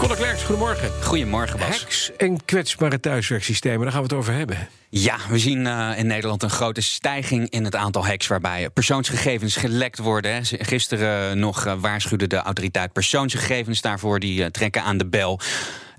[0.00, 0.90] Conor Klerks, goedemorgen.
[1.02, 1.68] Goedemorgen, Bas.
[1.68, 4.68] Hacks en kwetsbare thuiswerksystemen, daar gaan we het over hebben.
[4.88, 9.56] Ja, we zien uh, in Nederland een grote stijging in het aantal hacks waarbij persoonsgegevens
[9.56, 10.34] gelekt worden.
[10.34, 10.40] Hè.
[10.44, 15.40] Gisteren nog uh, waarschuwde de autoriteit persoonsgegevens daarvoor, die uh, trekken aan de bel.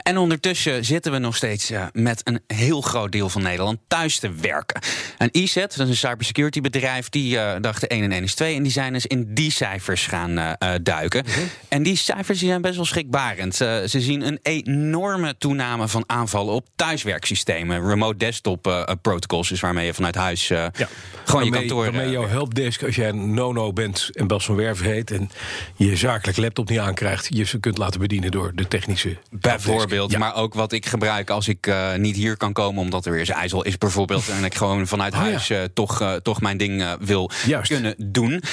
[0.03, 4.19] En ondertussen zitten we nog steeds uh, met een heel groot deel van Nederland thuis
[4.19, 4.81] te werken.
[5.17, 8.55] En ESET, dat is een cybersecurity bedrijf, die uh, dacht 1 en 1 is 2.
[8.55, 11.23] En die zijn dus in die cijfers gaan uh, duiken.
[11.27, 11.49] Mm -hmm.
[11.67, 13.55] En die cijfers die zijn best wel schrikbarend.
[13.55, 17.87] ze zien een enorme toename van aanvallen op thuiswerksystemen.
[17.87, 20.71] Remote desktop protocols is waarmee je vanuit huis ja.
[20.71, 20.89] gewoon
[21.25, 21.83] waarmee, je kantoor...
[21.83, 25.11] Waarmee jouw helpdesk, als jij een nono bent en Bas van Werf heet...
[25.11, 25.29] en
[25.75, 27.27] je zakelijk laptop niet aankrijgt...
[27.29, 29.17] je ze kunt laten bedienen door de technische...
[29.29, 29.90] Bijvoorbeeld.
[29.91, 30.17] Ja.
[30.17, 33.19] Maar ook wat ik gebruik als ik uh, niet hier kan komen omdat er weer
[33.19, 34.29] eens ijzel is bijvoorbeeld.
[34.29, 35.61] en ik gewoon vanuit oh, huis ja.
[35.61, 37.71] uh, toch, uh, toch mijn ding wil Juist.
[37.71, 38.43] kunnen doen.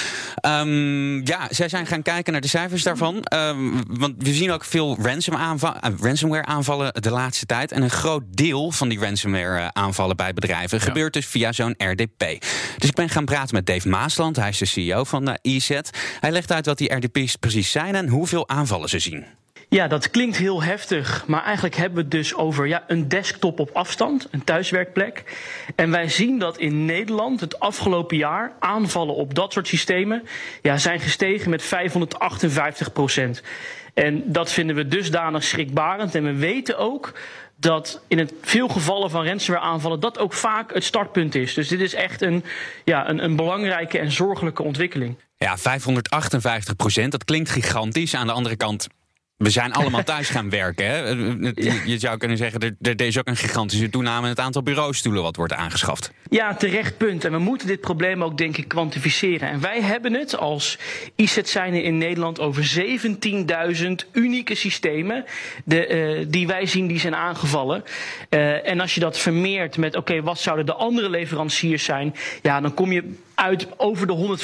[0.45, 3.25] Um, ja, zij zijn gaan kijken naar de cijfers daarvan.
[3.33, 7.71] Um, want we zien ook veel ransom aanval, ransomware aanvallen de laatste tijd.
[7.71, 10.83] En een groot deel van die ransomware aanvallen bij bedrijven ja.
[10.83, 12.25] gebeurt dus via zo'n RDP.
[12.77, 14.35] Dus ik ben gaan praten met Dave Maasland.
[14.35, 15.79] Hij is de CEO van EZ.
[16.19, 19.25] Hij legt uit wat die RDP's precies zijn en hoeveel aanvallen ze zien.
[19.71, 23.59] Ja, dat klinkt heel heftig, maar eigenlijk hebben we het dus over ja, een desktop
[23.59, 25.23] op afstand, een thuiswerkplek.
[25.75, 30.23] En wij zien dat in Nederland het afgelopen jaar aanvallen op dat soort systemen
[30.61, 33.41] ja, zijn gestegen met 558 procent.
[33.93, 36.15] En dat vinden we dusdanig schrikbarend.
[36.15, 37.13] En we weten ook
[37.55, 41.53] dat in het veel gevallen van ransomware aanvallen dat ook vaak het startpunt is.
[41.53, 42.43] Dus dit is echt een,
[42.85, 45.17] ja, een, een belangrijke en zorgelijke ontwikkeling.
[45.37, 48.15] Ja, 558 procent, dat klinkt gigantisch.
[48.15, 48.87] Aan de andere kant
[49.39, 50.85] we zijn allemaal thuis gaan werken.
[50.85, 51.09] Hè?
[51.85, 55.23] Je zou kunnen zeggen, er, er is ook een gigantische toename in het aantal bureaustoelen
[55.23, 56.11] wat wordt aangeschaft.
[56.29, 57.25] Ja, terecht punt.
[57.25, 59.49] En we moeten dit probleem ook, denk ik, kwantificeren.
[59.49, 60.77] En wij hebben het als
[61.15, 62.75] IZ zijnde in Nederland over
[63.75, 65.25] 17.000 unieke systemen
[65.65, 67.83] de, uh, die wij zien die zijn aangevallen.
[68.29, 72.15] Uh, en als je dat vermeert met, oké, okay, wat zouden de andere leveranciers zijn?
[72.41, 74.37] Ja, dan kom je uit over de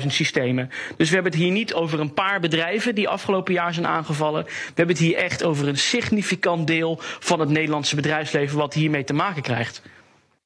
[0.00, 0.70] 150.000 systemen.
[0.96, 4.44] Dus we hebben het hier niet over een paar bedrijven die afgelopen jaar zijn aangevallen.
[4.44, 9.04] We hebben het hier echt over een significant deel van het Nederlandse bedrijfsleven wat hiermee
[9.04, 9.82] te maken krijgt.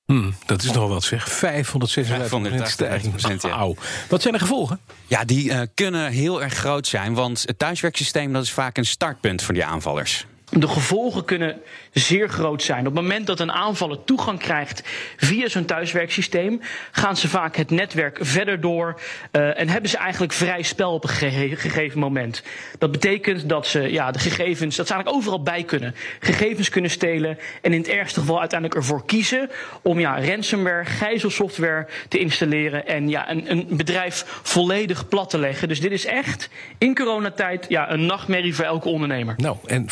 [0.06, 1.28] Hmm, dat is nog wat zeg.
[1.28, 3.42] 556 stijging.
[3.42, 3.48] Ja.
[3.48, 3.74] Auw.
[4.08, 4.80] Wat zijn de gevolgen?
[5.06, 7.14] Ja, die uh, kunnen heel erg groot zijn.
[7.14, 10.26] Want het thuiswerksysteem dat is vaak een startpunt voor die aanvallers.
[10.50, 11.60] De gevolgen kunnen
[11.92, 12.78] zeer groot zijn.
[12.78, 14.82] Op het moment dat een aanvaller toegang krijgt
[15.16, 19.00] via zo'n thuiswerksysteem, gaan ze vaak het netwerk verder door
[19.32, 22.42] uh, en hebben ze eigenlijk vrij spel op een gege gegeven moment.
[22.78, 25.94] Dat betekent dat ze ja, de gegevens, dat ze eigenlijk overal bij kunnen.
[26.20, 29.50] Gegevens kunnen stelen en in het ergste geval uiteindelijk ervoor kiezen
[29.82, 35.68] om ja, ransomware, gijzelsoftware te installeren en ja, een, een bedrijf volledig plat te leggen.
[35.68, 39.34] Dus dit is echt in coronatijd ja, een nachtmerrie voor elke ondernemer.
[39.36, 39.90] Nou, en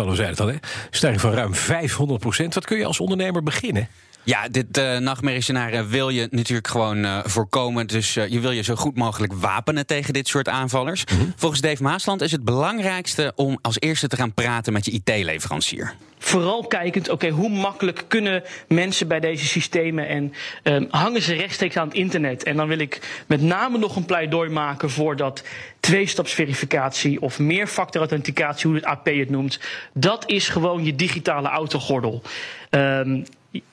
[0.00, 0.54] aantallen zijn het al, hè?
[0.90, 2.54] Stijging van ruim 500 procent.
[2.54, 3.88] Wat kun je als ondernemer beginnen?
[4.22, 7.86] Ja, dit uh, nachtmerriescenario wil je natuurlijk gewoon uh, voorkomen.
[7.86, 11.04] Dus uh, je wil je zo goed mogelijk wapenen tegen dit soort aanvallers.
[11.04, 11.32] Mm -hmm.
[11.36, 15.94] Volgens Dave Maasland is het belangrijkste om als eerste te gaan praten met je IT-leverancier.
[16.22, 20.32] Vooral kijkend, oké, okay, hoe makkelijk kunnen mensen bij deze systemen en
[20.62, 22.42] um, hangen ze rechtstreeks aan het internet?
[22.42, 25.44] En dan wil ik met name nog een pleidooi maken voor dat
[25.80, 29.60] tweestapsverificatie of meerfactorauthenticatie, hoe het AP het noemt.
[29.92, 32.22] Dat is gewoon je digitale autogordel.
[32.70, 33.24] Um,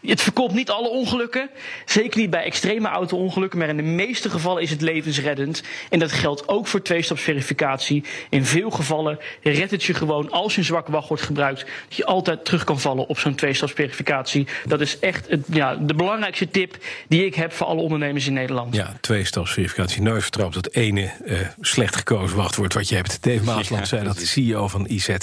[0.01, 1.49] het voorkomt niet alle ongelukken.
[1.85, 3.59] Zeker niet bij extreme auto-ongelukken.
[3.59, 5.63] Maar in de meeste gevallen is het levensreddend.
[5.89, 8.03] En dat geldt ook voor tweestapsverificatie.
[8.29, 11.59] In veel gevallen redt het je gewoon als je een zwakke wacht wordt gebruikt.
[11.87, 14.47] Dat je altijd terug kan vallen op zo'n tweestapsverificatie.
[14.65, 16.77] Dat is echt het, ja, de belangrijkste tip
[17.07, 18.75] die ik heb voor alle ondernemers in Nederland.
[18.75, 20.01] Ja, tweestapsverificatie.
[20.01, 23.23] Nooit vertrouwd dat ene uh, slecht gekozen wachtwoord wat je hebt.
[23.23, 25.15] Dave Maasland ja, zei dat, de CEO van IZ.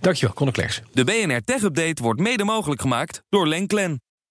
[0.00, 0.80] Dankjewel, Conor Klerks.
[0.92, 4.01] De BNR Tech Update wordt mede mogelijk gemaakt door Lenklen.